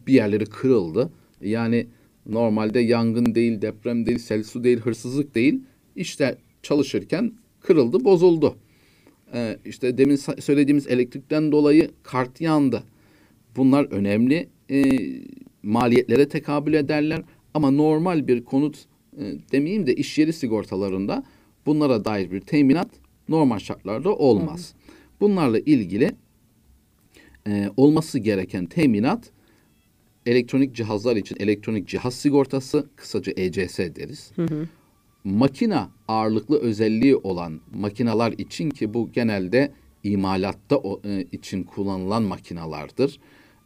Bir 0.08 0.14
yerleri 0.14 0.46
kırıldı. 0.46 1.10
Yani 1.42 1.88
normalde 2.26 2.80
yangın 2.80 3.36
değil, 3.36 3.62
deprem 3.62 4.06
değil, 4.06 4.20
sel 4.20 4.44
su 4.44 4.64
değil, 4.64 4.80
hırsızlık 4.80 5.36
değil. 5.36 5.60
İşte 5.96 6.38
çalışırken 6.64 7.32
kırıldı, 7.62 8.04
bozuldu. 8.06 8.56
Ee, 9.34 9.58
işte 9.66 9.98
demin 9.98 10.16
söylediğimiz 10.16 10.88
elektrikten 10.88 11.52
dolayı 11.52 11.92
kart 12.04 12.42
yandı. 12.42 12.84
Bunlar 13.56 13.86
önemli 13.86 14.50
e, 14.70 14.84
maliyetlere 15.66 16.30
tekabül 16.30 16.74
ederler. 16.74 17.22
Ama 17.54 17.72
normal 17.72 18.28
bir 18.28 18.46
konut 18.46 18.86
e, 19.18 19.24
demeyeyim 19.52 19.88
de 19.88 19.96
iş 19.96 20.18
yeri 20.18 20.34
sigortalarında 20.34 21.24
bunlara 21.66 22.06
dair 22.06 22.32
bir 22.32 22.42
teminat 22.42 22.90
normal 23.30 23.60
şartlarda 23.60 24.16
olmaz. 24.16 24.74
Bunlarla 25.22 25.60
ilgili 25.60 26.12
e, 27.48 27.70
olması 27.78 28.20
gereken 28.20 28.66
teminat 28.66 29.32
elektronik 30.26 30.76
cihazlar 30.76 31.16
için 31.16 31.38
elektronik 31.40 31.88
cihaz 31.88 32.14
sigortası 32.14 32.90
kısaca 32.96 33.34
ECS 33.36 33.78
deriz. 33.80 34.32
Makina 35.24 35.90
ağırlıklı 36.08 36.60
özelliği 36.60 37.16
olan 37.16 37.62
makinalar 37.74 38.32
için 38.32 38.70
ki 38.70 38.94
bu 38.94 39.12
genelde 39.12 39.72
imalatta 40.04 40.78
o- 40.78 41.02
e, 41.06 41.22
için 41.32 41.64
kullanılan 41.64 42.24
makinalardır. 42.24 43.20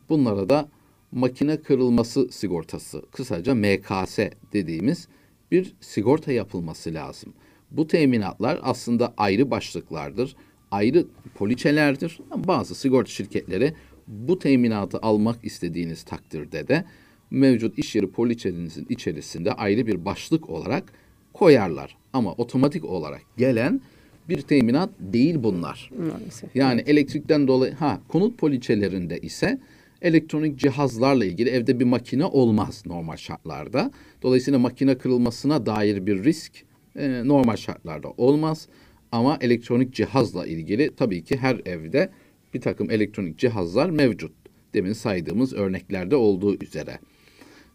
Bunlara 0.10 0.50
da 0.50 0.70
makine 1.12 1.58
kırılması 1.58 2.28
sigortası 2.32 3.02
kısaca 3.12 3.56
MKS 3.56 4.20
dediğimiz 4.54 5.08
bir 5.52 5.74
sigorta 5.82 6.32
yapılması 6.32 6.94
lazım. 6.94 7.34
Bu 7.72 7.88
teminatlar 7.88 8.60
aslında 8.62 9.14
ayrı 9.18 9.52
başlıklardır, 9.52 10.36
ayrı 10.72 11.06
poliçelerdir. 11.36 12.20
Bazı 12.36 12.76
sigorta 12.76 13.12
şirketleri 13.12 13.74
bu 14.08 14.40
teminatı 14.40 14.98
almak 14.98 15.46
istediğiniz 15.46 16.04
takdirde 16.04 16.68
de 16.68 16.86
mevcut 17.32 17.80
iş 17.80 17.96
yeri 17.96 18.12
poliçenizin 18.12 18.86
içerisinde 18.90 19.54
ayrı 19.54 19.88
bir 19.88 20.06
başlık 20.06 20.50
olarak 20.50 20.94
koyarlar. 21.34 21.98
Ama 22.14 22.34
otomatik 22.34 22.86
olarak 22.86 23.22
gelen 23.38 23.82
bir 24.30 24.42
teminat 24.42 24.90
değil 25.00 25.36
bunlar. 25.44 25.92
Maalesef. 25.98 26.56
Yani 26.56 26.82
elektrikten 26.82 27.48
dolayı 27.48 27.74
ha 27.74 28.02
konut 28.08 28.38
poliçelerinde 28.38 29.20
ise 29.20 29.60
elektronik 30.02 30.60
cihazlarla 30.60 31.26
ilgili 31.26 31.50
evde 31.50 31.80
bir 31.80 31.86
makine 31.86 32.26
olmaz 32.26 32.84
normal 32.86 33.18
şartlarda. 33.18 33.92
Dolayısıyla 34.22 34.60
makine 34.60 34.98
kırılmasına 34.98 35.66
dair 35.66 36.06
bir 36.06 36.24
risk 36.24 36.52
e, 36.96 37.22
normal 37.26 37.56
şartlarda 37.56 38.10
olmaz. 38.18 38.68
Ama 39.12 39.38
elektronik 39.42 39.94
cihazla 39.94 40.46
ilgili 40.46 40.96
tabii 40.96 41.24
ki 41.24 41.38
her 41.38 41.62
evde 41.66 42.10
bir 42.54 42.62
takım 42.62 42.92
elektronik 42.92 43.38
cihazlar 43.38 43.90
mevcut. 43.90 44.32
Demin 44.74 44.94
saydığımız 44.94 45.54
örneklerde 45.54 46.16
olduğu 46.16 46.64
üzere. 46.64 47.00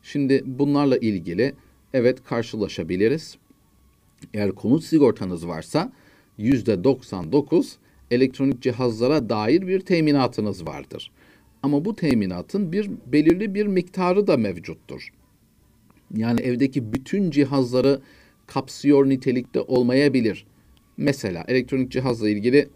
Şimdi 0.03 0.43
bunlarla 0.47 0.97
ilgili 0.97 1.55
evet 1.95 2.25
karşılaşabiliriz. 2.25 3.37
Eğer 4.35 4.53
konut 4.53 4.85
sigortanız 4.85 5.49
varsa 5.49 5.93
yüzde 6.39 6.85
99 6.85 7.79
elektronik 8.11 8.63
cihazlara 8.63 9.29
dair 9.29 9.67
bir 9.67 9.81
teminatınız 9.81 10.67
vardır. 10.67 11.11
Ama 11.65 11.85
bu 11.85 11.97
teminatın 11.97 12.73
bir 12.73 12.91
belirli 13.07 13.55
bir 13.55 13.67
miktarı 13.67 14.27
da 14.27 14.37
mevcuttur. 14.37 15.09
Yani 16.17 16.41
evdeki 16.41 16.93
bütün 16.93 17.31
cihazları 17.31 18.01
kapsıyor 18.47 19.09
nitelikte 19.09 19.61
olmayabilir. 19.61 20.47
Mesela 20.97 21.45
elektronik 21.49 21.91
cihazla 21.91 22.29
ilgili 22.29 22.69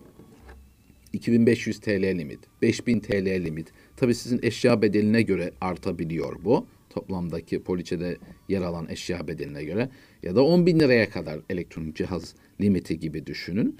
2500 1.12 1.80
TL 1.80 2.18
limit, 2.18 2.38
5000 2.62 3.00
TL 3.00 3.44
limit. 3.44 3.68
Tabii 3.96 4.14
sizin 4.14 4.40
eşya 4.42 4.82
bedeline 4.82 5.22
göre 5.22 5.52
artabiliyor 5.60 6.44
bu. 6.44 6.66
Toplamdaki 6.90 7.62
poliçede 7.62 8.16
yer 8.48 8.62
alan 8.62 8.88
eşya 8.88 9.28
bedeline 9.28 9.64
göre. 9.64 9.88
Ya 10.22 10.36
da 10.36 10.44
10 10.44 10.66
bin 10.66 10.80
liraya 10.80 11.10
kadar 11.10 11.40
elektronik 11.50 11.96
cihaz 11.96 12.34
limiti 12.60 13.00
gibi 13.00 13.26
düşünün. 13.26 13.76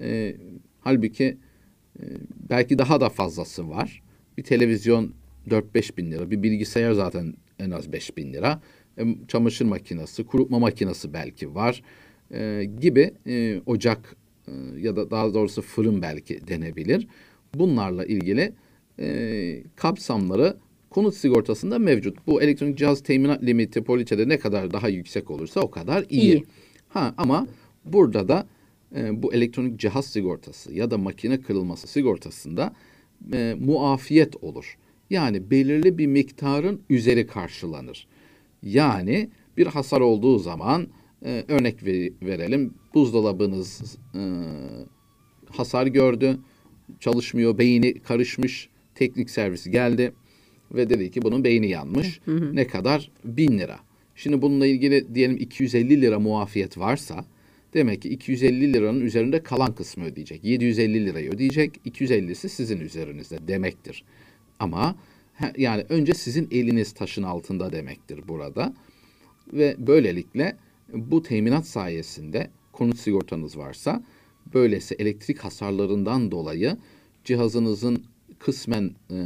Ee, 0.00 0.36
halbuki 0.80 1.36
e, 2.00 2.04
belki 2.50 2.78
daha 2.78 3.00
da 3.00 3.08
fazlası 3.08 3.68
var. 3.68 4.02
Bir 4.40 4.44
televizyon 4.44 5.12
4-5 5.48 5.96
bin 5.96 6.10
lira, 6.10 6.30
bir 6.30 6.42
bilgisayar 6.42 6.92
zaten 6.92 7.34
en 7.58 7.70
az 7.70 7.92
5 7.92 8.16
bin 8.16 8.32
lira. 8.32 8.60
E, 8.98 9.02
çamaşır 9.28 9.64
makinesi, 9.64 10.26
kurutma 10.26 10.58
makinesi 10.58 11.12
belki 11.12 11.54
var 11.54 11.82
e, 12.34 12.64
gibi 12.80 13.14
e, 13.26 13.60
ocak 13.66 14.16
e, 14.48 14.52
ya 14.78 14.96
da 14.96 15.10
daha 15.10 15.34
doğrusu 15.34 15.62
fırın 15.62 16.02
belki 16.02 16.48
denebilir. 16.48 17.08
Bunlarla 17.54 18.04
ilgili 18.04 18.52
e, 18.98 19.62
kapsamları 19.76 20.56
konut 20.90 21.14
sigortasında 21.14 21.78
mevcut. 21.78 22.26
Bu 22.26 22.42
elektronik 22.42 22.78
cihaz 22.78 23.02
teminat 23.02 23.42
limiti 23.42 23.84
poliçede 23.84 24.28
ne 24.28 24.38
kadar 24.38 24.72
daha 24.72 24.88
yüksek 24.88 25.30
olursa 25.30 25.60
o 25.60 25.70
kadar 25.70 26.04
iyi. 26.08 26.22
İyi. 26.22 26.44
Ha 26.88 27.14
ama 27.16 27.46
burada 27.84 28.28
da 28.28 28.46
e, 28.96 29.22
bu 29.22 29.34
elektronik 29.34 29.80
cihaz 29.80 30.06
sigortası 30.06 30.74
ya 30.74 30.90
da 30.90 30.98
makine 30.98 31.40
kırılması 31.40 31.86
sigortasında 31.86 32.72
e, 33.32 33.56
muafiyet 33.60 34.36
olur. 34.44 34.76
Yani 35.10 35.50
belirli 35.50 35.98
bir 35.98 36.06
miktarın 36.06 36.80
üzeri 36.90 37.26
karşılanır. 37.26 38.06
Yani 38.62 39.30
bir 39.56 39.66
hasar 39.66 40.00
olduğu 40.00 40.38
zaman 40.38 40.88
e, 41.24 41.44
örnek 41.48 41.84
ver- 41.86 42.12
verelim 42.22 42.74
buzdolabınız 42.94 43.96
e, 44.14 44.20
hasar 45.50 45.86
gördü, 45.86 46.38
çalışmıyor, 47.00 47.58
beyni 47.58 47.94
karışmış, 48.00 48.68
teknik 48.94 49.30
servis 49.30 49.64
geldi 49.66 50.12
ve 50.74 50.90
dedi 50.90 51.10
ki 51.10 51.22
bunun 51.22 51.44
beyni 51.44 51.68
yanmış. 51.68 52.20
Ne 52.54 52.66
kadar? 52.66 53.10
Bin 53.24 53.58
lira. 53.58 53.78
Şimdi 54.14 54.42
bununla 54.42 54.66
ilgili 54.66 55.14
diyelim 55.14 55.36
250 55.36 56.00
lira 56.00 56.18
muafiyet 56.20 56.78
varsa 56.78 57.24
demek 57.74 58.02
ki 58.02 58.08
250 58.08 58.72
liranın 58.72 59.00
üzerinde 59.00 59.42
kalan 59.42 59.74
kısmı 59.74 60.04
ödeyecek. 60.04 60.44
750 60.44 61.06
lirayı 61.06 61.30
ödeyecek, 61.30 61.80
250'si 61.86 62.48
sizin 62.48 62.80
üzerinizde 62.80 63.48
demektir. 63.48 64.04
Ama 64.58 64.96
Yani 65.56 65.84
önce 65.88 66.14
sizin 66.14 66.48
eliniz 66.50 66.92
taşın 66.92 67.22
altında 67.22 67.72
demektir 67.72 68.28
burada. 68.28 68.74
Ve 69.52 69.76
böylelikle 69.78 70.56
bu 70.92 71.22
teminat 71.22 71.66
sayesinde 71.66 72.50
konut 72.72 72.98
sigortanız 72.98 73.58
varsa 73.58 74.02
böylesi 74.54 74.94
elektrik 74.94 75.38
hasarlarından 75.38 76.30
dolayı 76.30 76.76
cihazınızın 77.24 78.04
kısmen 78.38 78.90
e, 79.10 79.16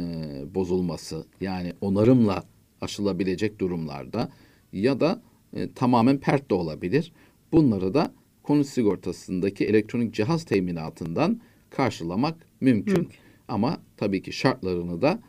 bozulması 0.55 1.25
yani 1.41 1.73
onarımla 1.81 2.43
aşılabilecek 2.81 3.59
durumlarda 3.59 4.31
ya 4.73 4.99
da 4.99 5.21
e, 5.53 5.71
tamamen 5.71 6.17
pert 6.17 6.49
de 6.49 6.53
olabilir. 6.53 7.11
Bunları 7.51 7.93
da 7.93 8.13
konut 8.45 8.67
sigortasındaki 8.67 9.65
elektronik 9.65 10.13
cihaz 10.13 10.45
teminatından 10.45 11.41
karşılamak 11.69 12.47
mümkün. 12.61 12.97
mümkün. 12.97 13.17
Ama 13.47 13.81
tabii 13.97 14.21
ki 14.21 14.33
şartlarını 14.33 15.01
da 15.01 15.19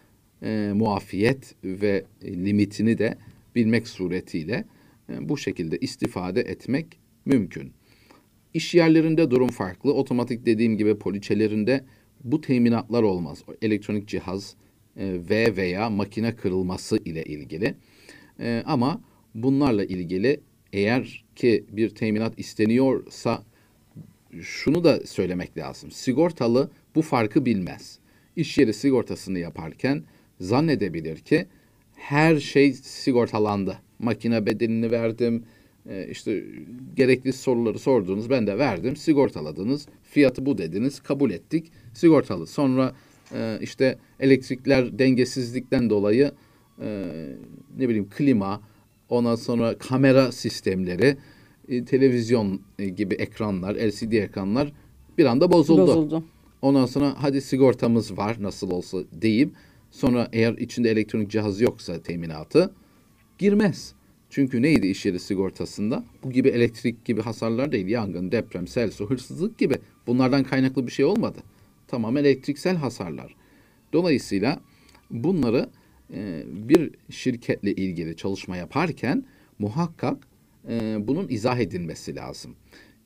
e, 0.43 0.73
muafiyet 0.75 1.55
ve 1.65 2.05
limitini 2.25 2.99
de 2.99 3.19
bilmek 3.55 3.89
suretiyle 3.89 4.65
e, 5.09 5.29
bu 5.29 5.39
şekilde 5.39 5.79
istifade 5.79 6.41
etmek 6.41 6.87
mümkün. 7.25 7.73
İş 8.55 8.75
yerlerinde 8.75 9.31
durum 9.31 9.49
farklı. 9.49 9.95
Otomatik 9.95 10.47
dediğim 10.47 10.77
gibi 10.77 10.99
poliçelerinde 10.99 11.85
bu 12.25 12.41
teminatlar 12.41 13.03
olmaz. 13.03 13.43
Elektronik 13.63 14.09
cihaz 14.09 14.57
e, 14.97 15.21
ve 15.31 15.57
veya 15.57 15.91
makine 15.91 16.37
kırılması 16.37 16.99
ile 17.05 17.25
ilgili. 17.25 17.75
E, 18.41 18.63
ama 18.67 19.01
bunlarla 19.35 19.85
ilgili 19.85 20.41
eğer 20.73 21.25
ki 21.37 21.65
bir 21.73 21.91
teminat 21.91 22.39
isteniyorsa 22.39 23.43
şunu 24.43 24.85
da 24.85 25.07
söylemek 25.07 25.59
lazım. 25.59 25.91
Sigortalı 25.91 26.71
bu 26.95 27.03
farkı 27.03 27.47
bilmez. 27.47 27.99
İş 28.37 28.59
yeri 28.59 28.75
sigortasını 28.75 29.39
yaparken 29.39 30.03
zannedebilir 30.41 31.19
ki 31.19 31.47
her 31.95 32.37
şey 32.37 32.73
sigortalandı. 32.73 33.79
Makine 33.99 34.47
bedelini 34.47 34.91
verdim, 34.91 35.45
e, 35.89 36.09
işte 36.11 36.45
gerekli 36.97 37.33
soruları 37.33 37.79
sordunuz, 37.79 38.31
ben 38.31 38.47
de 38.47 38.59
verdim, 38.59 38.97
sigortaladınız, 38.97 39.87
fiyatı 40.03 40.47
bu 40.47 40.59
dediniz, 40.59 41.01
kabul 41.01 41.31
ettik, 41.31 41.73
sigortalı. 41.95 42.47
Sonra 42.47 42.95
e, 43.35 43.59
işte 43.61 43.99
elektrikler 44.21 44.99
dengesizlikten 44.99 45.91
dolayı 45.91 46.33
e, 46.83 47.07
ne 47.79 47.89
bileyim 47.89 48.09
klima, 48.11 48.61
ondan 49.09 49.37
sonra 49.37 49.79
kamera 49.79 50.33
sistemleri, 50.33 51.17
televizyon 51.87 52.61
gibi 52.97 53.15
ekranlar, 53.15 53.75
LCD 53.75 54.13
ekranlar 54.13 54.73
bir 55.19 55.25
anda 55.25 55.53
bozuldu. 55.53 55.81
Bozuldu. 55.83 56.25
Ondan 56.63 56.87
sonra 56.87 57.15
hadi 57.19 57.41
sigortamız 57.41 58.19
var 58.19 58.37
nasıl 58.41 58.71
olsa 58.71 58.99
deyip 59.13 59.51
sonra 59.91 60.29
eğer 60.33 60.53
içinde 60.53 60.91
elektronik 60.91 61.31
cihaz 61.31 61.61
yoksa 61.61 62.03
teminatı 62.03 62.75
girmez. 63.39 63.93
Çünkü 64.31 64.63
neydi 64.63 64.87
iş 64.87 65.07
yeri 65.07 65.19
sigortasında? 65.21 66.05
Bu 66.25 66.31
gibi 66.31 66.49
elektrik 66.49 67.05
gibi 67.05 67.23
hasarlar 67.23 67.73
değil. 67.73 67.87
Yangın, 67.87 68.33
deprem, 68.33 68.67
sel, 68.67 68.91
su, 68.91 69.11
hırsızlık 69.11 69.59
gibi. 69.59 69.75
Bunlardan 70.07 70.45
kaynaklı 70.45 70.87
bir 70.87 70.93
şey 70.93 71.05
olmadı. 71.05 71.39
Tamamen 71.89 72.25
elektriksel 72.25 72.77
hasarlar. 72.77 73.35
Dolayısıyla 73.93 74.61
bunları 75.11 75.69
e, 76.15 76.43
bir 76.47 76.91
şirketle 77.11 77.73
ilgili 77.73 78.17
çalışma 78.17 78.57
yaparken 78.57 79.25
muhakkak 79.59 80.27
e, 80.69 80.97
bunun 81.01 81.29
izah 81.29 81.59
edilmesi 81.59 82.17
lazım. 82.17 82.57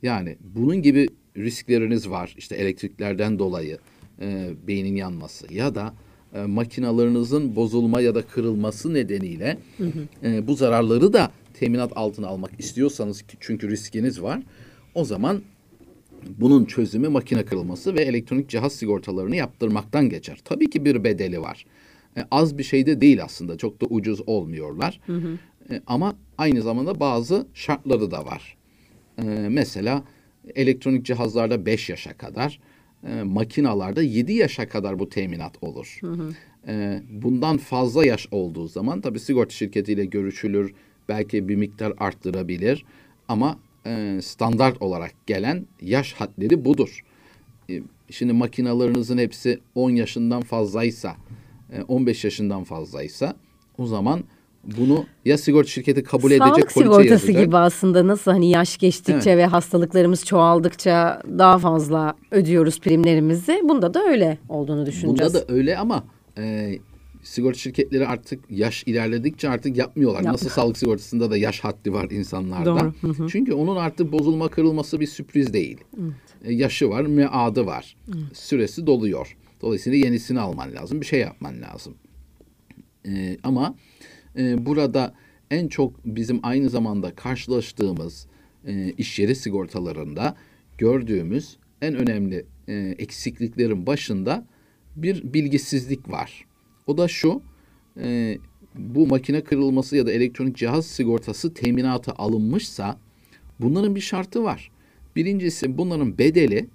Yani 0.03 0.37
bunun 0.55 0.83
gibi 0.83 1.09
riskleriniz 1.37 2.11
var. 2.11 2.35
İşte 2.39 2.57
elektriklerden 2.57 3.39
dolayı 3.39 3.79
e, 4.21 4.51
beynin 4.67 4.97
yanması 4.97 5.55
ya 5.55 5.75
da 5.75 5.95
e, 6.35 6.43
makinalarınızın 6.43 7.57
bozulma 7.57 8.01
ya 8.01 8.15
da 8.15 8.23
kırılması 8.23 8.95
nedeniyle 8.95 9.59
hı 9.79 9.85
hı. 9.85 10.29
E, 10.29 10.47
bu 10.47 10.55
zararları 10.55 11.13
da 11.13 11.31
teminat 11.55 11.93
altına 11.97 12.27
almak 12.27 12.51
istiyorsanız 12.59 13.25
çünkü 13.41 13.71
riskiniz 13.71 14.23
var. 14.23 14.43
O 14.95 15.05
zaman 15.05 15.43
bunun 16.39 16.65
çözümü 16.65 17.09
makine 17.09 17.45
kırılması 17.45 17.95
ve 17.95 18.01
elektronik 18.03 18.49
cihaz 18.49 18.73
sigortalarını 18.73 19.37
yaptırmaktan 19.37 20.09
geçer. 20.09 20.39
Tabii 20.45 20.71
ki 20.71 20.85
bir 20.85 21.05
bedeli 21.05 21.41
var. 21.41 21.67
E, 22.17 22.21
az 22.31 22.59
bir 22.59 22.63
şey 22.63 22.87
de 22.87 23.01
değil 23.01 23.25
aslında. 23.25 23.57
Çok 23.57 23.81
da 23.81 23.87
ucuz 23.87 24.21
olmuyorlar. 24.27 25.01
Hı 25.07 25.17
hı. 25.17 25.39
E, 25.71 25.83
ama 25.87 26.17
aynı 26.39 26.63
zamanda 26.63 27.01
bazı 27.01 27.47
şartları 27.55 28.11
da 28.11 28.27
var. 28.27 28.57
E, 29.19 29.23
mesela 29.49 30.05
elektronik 30.55 31.05
cihazlarda 31.05 31.67
5 31.67 31.91
yaşa 31.91 32.17
kadar, 32.17 32.61
e, 33.07 33.23
makinalarda 33.23 34.03
7 34.03 34.33
yaşa 34.33 34.69
kadar 34.69 34.99
bu 34.99 35.09
teminat 35.09 35.63
olur. 35.63 35.99
Hı 36.01 36.13
hı. 36.13 36.35
E, 36.69 37.03
bundan 37.11 37.57
fazla 37.57 38.07
yaş 38.07 38.29
olduğu 38.31 38.69
zaman 38.69 39.01
tabii 39.01 39.21
sigorta 39.21 39.51
şirketiyle 39.51 40.05
görüşülür. 40.05 40.75
Belki 41.09 41.49
bir 41.49 41.57
miktar 41.57 41.93
arttırabilir. 41.99 42.85
Ama 43.29 43.59
e, 43.87 44.21
standart 44.23 44.83
olarak 44.83 45.27
gelen 45.27 45.67
yaş 45.83 46.13
hadleri 46.13 46.65
budur. 46.65 47.05
E, 47.71 47.81
şimdi 48.11 48.33
makinalarınızın 48.33 49.19
hepsi 49.19 49.61
10 49.75 49.91
yaşından 49.91 50.43
fazlaysa, 50.43 51.17
15 51.89 52.25
yaşından 52.25 52.65
fazlaysa 52.65 53.35
o 53.79 53.87
zaman 53.87 54.25
bunu 54.65 55.05
ya 55.25 55.39
sigorta 55.39 55.69
şirketi 55.69 56.03
kabul 56.03 56.31
Sağlık 56.31 56.53
edecek, 56.53 56.73
Sağlık 56.73 56.87
sigortası 56.87 57.33
gibi 57.33 57.57
aslında 57.57 58.07
nasıl 58.07 58.31
hani 58.31 58.51
yaş 58.51 58.79
geçtikçe 58.79 59.31
evet. 59.31 59.39
ve 59.39 59.47
hastalıklarımız 59.47 60.25
çoğaldıkça 60.25 61.23
daha 61.39 61.59
fazla 61.59 62.15
ödüyoruz 62.31 62.81
primlerimizi. 62.81 63.61
Bunda 63.65 63.95
da 63.95 64.05
öyle 64.05 64.39
olduğunu 64.49 64.87
düşüneceğiz. 64.87 65.35
Bunda 65.35 65.49
da 65.49 65.53
öyle 65.53 65.79
ama 65.79 66.05
e, 66.39 66.75
sigorta 67.23 67.59
şirketleri 67.59 68.07
artık 68.07 68.51
yaş 68.51 68.85
ilerledikçe 68.87 69.49
artık 69.49 69.77
yapmıyorlar. 69.77 70.23
Yap. 70.23 70.33
Nasıl 70.33 70.49
sağlık 70.49 70.79
sigortasında 70.79 71.31
da 71.31 71.37
yaş 71.37 71.61
haddi 71.61 71.93
var 71.93 72.11
insanlarda. 72.11 72.65
Doğru. 72.65 72.93
Hı 73.01 73.23
hı. 73.23 73.29
Çünkü 73.31 73.53
onun 73.53 73.77
artık 73.77 74.13
bozulma 74.13 74.49
kırılması 74.49 75.01
bir 75.01 75.07
sürpriz 75.07 75.53
değil. 75.53 75.79
Evet. 76.01 76.13
E, 76.45 76.53
yaşı 76.53 76.91
var, 76.91 77.03
meadı 77.03 77.67
var. 77.67 77.97
Evet. 78.09 78.37
Süresi 78.37 78.87
doluyor. 78.87 79.37
Dolayısıyla 79.61 79.99
yenisini 79.99 80.41
alman 80.41 80.75
lazım, 80.75 81.01
bir 81.01 81.07
şey 81.07 81.21
yapman 81.21 81.63
lazım. 81.63 81.95
E, 83.07 83.37
ama 83.43 83.75
e, 84.39 84.67
burada 84.67 85.15
en 85.51 85.69
çok 85.69 86.05
bizim 86.05 86.41
aynı 86.43 86.71
zamanda 86.71 87.15
karşılaştığımız 87.15 88.27
e, 88.67 88.93
iş 88.93 89.19
yeri 89.19 89.37
sigortalarında 89.37 90.37
gördüğümüz 90.79 91.57
en 91.83 91.95
önemli 91.95 92.47
e, 92.69 92.75
eksikliklerin 92.99 93.87
başında 93.87 94.47
bir 94.97 95.35
bilgisizlik 95.35 96.11
var. 96.11 96.45
O 96.87 96.99
da 96.99 97.09
şu, 97.09 97.43
e, 98.01 98.39
bu 98.75 99.07
makine 99.07 99.41
kırılması 99.41 99.97
ya 99.97 100.07
da 100.07 100.13
elektronik 100.13 100.57
cihaz 100.57 100.87
sigortası 100.87 101.55
teminata 101.55 102.13
alınmışsa 102.13 102.99
bunların 103.61 103.95
bir 103.95 104.01
şartı 104.01 104.43
var. 104.43 104.71
Birincisi 105.17 105.79
bunların 105.79 106.19
bedeli 106.19 106.69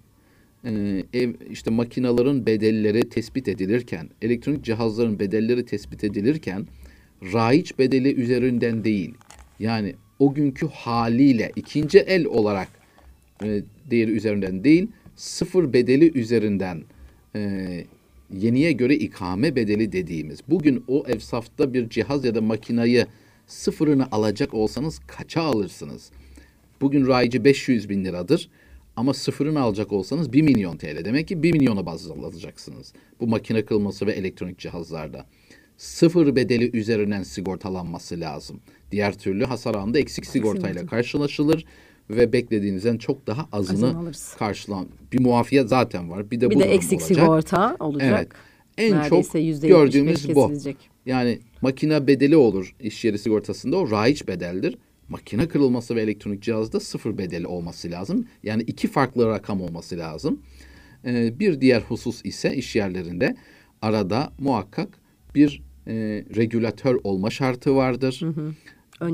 e, 0.65 1.03
ev 1.13 1.33
işte 1.49 1.71
makinaların 1.71 2.45
bedelleri 2.45 3.09
tespit 3.09 3.47
edilirken, 3.47 4.09
elektronik 4.21 4.63
cihazların 4.63 5.19
bedelleri 5.19 5.65
tespit 5.65 6.03
edilirken 6.03 6.67
raiç 7.33 7.79
bedeli 7.79 8.13
üzerinden 8.15 8.83
değil. 8.83 9.13
Yani 9.59 9.95
o 10.19 10.33
günkü 10.33 10.67
haliyle 10.67 11.51
ikinci 11.55 11.99
el 11.99 12.25
olarak 12.25 12.67
e, 13.43 13.61
değeri 13.91 14.11
üzerinden 14.11 14.63
değil, 14.63 14.87
sıfır 15.15 15.73
bedeli 15.73 16.19
üzerinden 16.19 16.83
e, 17.35 17.83
yeniye 18.33 18.71
göre 18.71 18.95
ikame 18.95 19.55
bedeli 19.55 19.91
dediğimiz. 19.91 20.39
Bugün 20.47 20.83
o 20.87 21.03
evsafta 21.07 21.73
bir 21.73 21.89
cihaz 21.89 22.25
ya 22.25 22.35
da 22.35 22.41
makinayı 22.41 23.07
sıfırını 23.47 24.07
alacak 24.11 24.53
olsanız 24.53 24.99
kaça 25.07 25.41
alırsınız? 25.41 26.11
Bugün 26.81 27.07
raici 27.07 27.43
500 27.43 27.89
bin 27.89 28.05
liradır 28.05 28.49
ama 28.95 29.13
sıfırını 29.13 29.61
alacak 29.61 29.91
olsanız 29.91 30.33
1 30.33 30.41
milyon 30.41 30.77
TL. 30.77 31.05
Demek 31.05 31.27
ki 31.27 31.43
1 31.43 31.51
milyona 31.51 31.85
baz 31.85 32.11
alacaksınız. 32.11 32.93
Bu 33.19 33.27
makine 33.27 33.65
kılması 33.65 34.07
ve 34.07 34.11
elektronik 34.11 34.59
cihazlarda 34.59 35.25
sıfır 35.77 36.35
bedeli 36.35 36.77
üzerinden 36.77 37.23
sigortalanması 37.23 38.19
lazım. 38.19 38.59
Diğer 38.91 39.17
türlü 39.17 39.45
hasar 39.45 39.75
anında 39.75 39.99
eksik 39.99 40.25
sigortayla 40.25 40.85
karşılaşılır 40.85 41.65
ve 42.09 42.33
beklediğinizden 42.33 42.97
çok 42.97 43.27
daha 43.27 43.49
azını 43.51 44.11
karşılan 44.39 44.87
bir 45.11 45.19
muafiyet 45.19 45.69
zaten 45.69 46.11
var. 46.11 46.31
Bir 46.31 46.41
de 46.41 46.49
bir 46.49 46.55
bu 46.55 46.59
de 46.59 46.63
eksik 46.63 47.01
olacak. 47.01 47.17
sigorta 47.17 47.77
olacak. 47.79 48.11
Evet. 48.11 48.27
En 48.77 48.97
Neredeyse 48.97 49.53
çok 49.59 49.69
gördüğümüz 49.69 50.35
bu. 50.35 50.53
Yani 51.05 51.39
makine 51.61 52.07
bedeli 52.07 52.37
olur 52.37 52.75
iş 52.79 53.05
yeri 53.05 53.19
sigortasında 53.19 53.77
o 53.77 53.91
raiç 53.91 54.27
bedeldir. 54.27 54.77
Makine 55.09 55.47
kırılması 55.47 55.95
ve 55.95 56.01
elektronik 56.01 56.41
cihazda 56.41 56.79
sıfır 56.79 57.17
bedeli 57.17 57.47
olması 57.47 57.91
lazım. 57.91 58.27
Yani 58.43 58.61
iki 58.61 58.87
farklı 58.87 59.27
rakam 59.27 59.61
olması 59.61 59.97
lazım. 59.97 60.39
Ee, 61.05 61.39
bir 61.39 61.61
diğer 61.61 61.81
husus 61.81 62.25
ise 62.25 62.55
iş 62.55 62.75
yerlerinde 62.75 63.35
arada 63.81 64.31
muhakkak 64.39 64.89
bir 65.35 65.63
e, 65.87 65.93
regülatör 66.35 66.99
olma 67.03 67.29
şartı 67.29 67.75
vardır. 67.75 68.21
Hı 68.21 68.27
hı. 68.27 68.53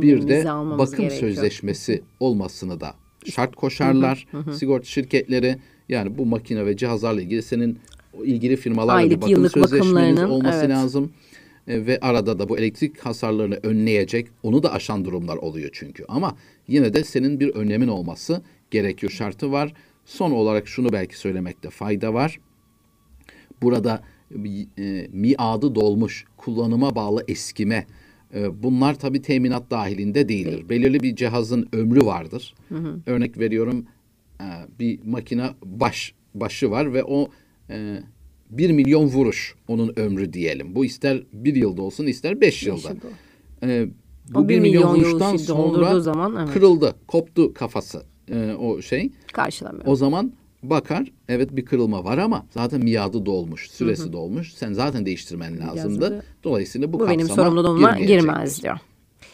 Bir 0.01 0.27
de 0.27 0.45
bakım 0.45 0.97
gerekiyor. 0.97 1.19
sözleşmesi 1.19 2.01
olmasını 2.19 2.79
da 2.79 2.95
şart 3.29 3.55
koşarlar 3.55 4.27
hı 4.31 4.37
hı 4.37 4.51
hı. 4.51 4.53
sigorta 4.53 4.85
şirketleri. 4.85 5.57
Yani 5.89 6.17
bu 6.17 6.25
makine 6.25 6.65
ve 6.65 6.77
cihazlarla 6.77 7.21
ilgili 7.21 7.41
senin 7.43 7.79
ilgili 8.23 8.55
firmalarla 8.55 8.93
Aylık, 8.93 9.27
bir 9.27 9.35
bakım 9.35 9.49
sözleşmeniz 9.49 10.23
olması 10.23 10.59
evet. 10.59 10.69
lazım. 10.69 11.11
E, 11.67 11.85
ve 11.85 11.99
arada 12.01 12.39
da 12.39 12.49
bu 12.49 12.57
elektrik 12.57 12.99
hasarlarını 12.99 13.59
önleyecek, 13.63 14.27
onu 14.43 14.63
da 14.63 14.73
aşan 14.73 15.05
durumlar 15.05 15.37
oluyor 15.37 15.69
çünkü. 15.73 16.05
Ama 16.07 16.37
yine 16.67 16.93
de 16.93 17.03
senin 17.03 17.39
bir 17.39 17.49
önlemin 17.49 17.87
olması 17.87 18.41
gerekiyor 18.71 19.11
şartı 19.11 19.51
var. 19.51 19.73
Son 20.05 20.31
olarak 20.31 20.67
şunu 20.67 20.93
belki 20.93 21.19
söylemekte 21.19 21.69
fayda 21.69 22.13
var. 22.13 22.39
Burada 23.61 24.03
e, 24.77 25.07
miadı 25.13 25.75
dolmuş, 25.75 26.25
kullanıma 26.37 26.95
bağlı 26.95 27.23
eskime, 27.27 27.85
e, 28.33 28.63
bunlar 28.63 28.99
tabii 28.99 29.21
teminat 29.21 29.71
dahilinde 29.71 30.29
değildir. 30.29 30.51
Değil. 30.51 30.69
Belirli 30.69 30.99
bir 30.99 31.15
cihazın 31.15 31.69
ömrü 31.73 32.05
vardır. 32.05 32.55
Örnek 33.05 33.39
veriyorum 33.39 33.85
e, 34.41 34.45
bir 34.79 34.99
makine 35.05 35.49
baş 35.65 36.13
başı 36.33 36.71
var 36.71 36.93
ve 36.93 37.03
o 37.03 37.29
1 38.51 38.71
milyon 38.71 39.05
vuruş 39.05 39.55
onun 39.67 39.93
ömrü 39.95 40.33
diyelim. 40.33 40.75
Bu 40.75 40.85
ister 40.85 41.23
bir 41.33 41.55
yılda 41.55 41.81
olsun 41.81 42.05
ister 42.05 42.41
beş 42.41 42.63
yılda. 42.63 42.89
yılda. 42.89 43.07
E, 43.63 43.87
O 44.35 44.35
bu 44.35 44.49
bir 44.49 44.55
1 44.55 44.59
milyon, 44.59 44.93
milyon 44.93 45.11
vuruştan 45.11 45.37
sonra 45.37 45.99
zaman, 45.99 46.35
evet. 46.39 46.53
kırıldı, 46.53 46.95
koptu 47.07 47.53
kafası 47.53 48.03
e, 48.31 48.53
o 48.53 48.81
şey. 48.81 49.11
Karşılamıyor. 49.33 49.85
O 49.87 49.95
zaman 49.95 50.33
bakar 50.63 51.11
evet 51.29 51.55
bir 51.55 51.65
kırılma 51.65 52.03
var 52.03 52.17
ama 52.17 52.45
zaten 52.49 52.83
miadı 52.83 53.25
dolmuş, 53.25 53.71
süresi 53.71 54.13
dolmuş. 54.13 54.53
Sen 54.53 54.73
zaten 54.73 55.05
değiştirmen 55.05 55.59
lazımdı. 55.59 56.03
Yazılı. 56.03 56.23
Dolayısıyla 56.43 56.93
bu, 56.93 56.99
Bu 56.99 57.07
benim 57.07 57.27
sorumluluğuma 57.27 57.99
girmez 57.99 58.63
diyor. 58.63 58.77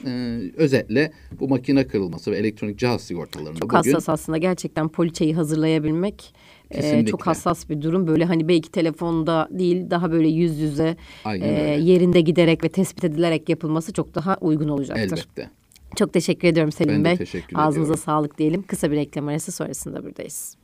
Ee, 0.05 0.41
özetle 0.55 1.11
bu 1.39 1.47
makine 1.47 1.87
kırılması 1.87 2.31
ve 2.31 2.37
elektronik 2.37 2.79
cihaz 2.79 3.01
sigortalarında 3.01 3.59
Çok 3.59 3.69
bugün 3.69 3.93
hassas 3.93 4.09
aslında 4.09 4.37
gerçekten 4.37 4.87
poliçeyi 4.87 5.35
hazırlayabilmek 5.35 6.33
e, 6.71 7.05
çok 7.05 7.27
hassas 7.27 7.69
bir 7.69 7.81
durum. 7.81 8.07
Böyle 8.07 8.25
hani 8.25 8.47
belki 8.47 8.71
telefonda 8.71 9.47
değil 9.51 9.89
daha 9.89 10.11
böyle 10.11 10.27
yüz 10.27 10.59
yüze 10.59 10.95
Aynen 11.25 11.47
e, 11.47 11.61
öyle. 11.61 11.83
yerinde 11.83 12.21
giderek 12.21 12.63
ve 12.63 12.69
tespit 12.69 13.03
edilerek 13.03 13.49
yapılması 13.49 13.93
çok 13.93 14.15
daha 14.15 14.37
uygun 14.41 14.67
olacaktır. 14.67 15.03
elbette. 15.17 15.49
Çok 15.95 16.13
teşekkür 16.13 16.47
ediyorum 16.47 16.71
Selim 16.71 17.03
Ben 17.03 17.19
Bey. 17.19 17.27
Ağzınıza 17.55 17.81
ediyorum. 17.83 18.03
sağlık 18.05 18.37
diyelim. 18.37 18.63
Kısa 18.63 18.91
bir 18.91 18.95
reklam 18.95 19.27
arası 19.27 19.51
sonrasında 19.51 20.03
buradayız. 20.03 20.56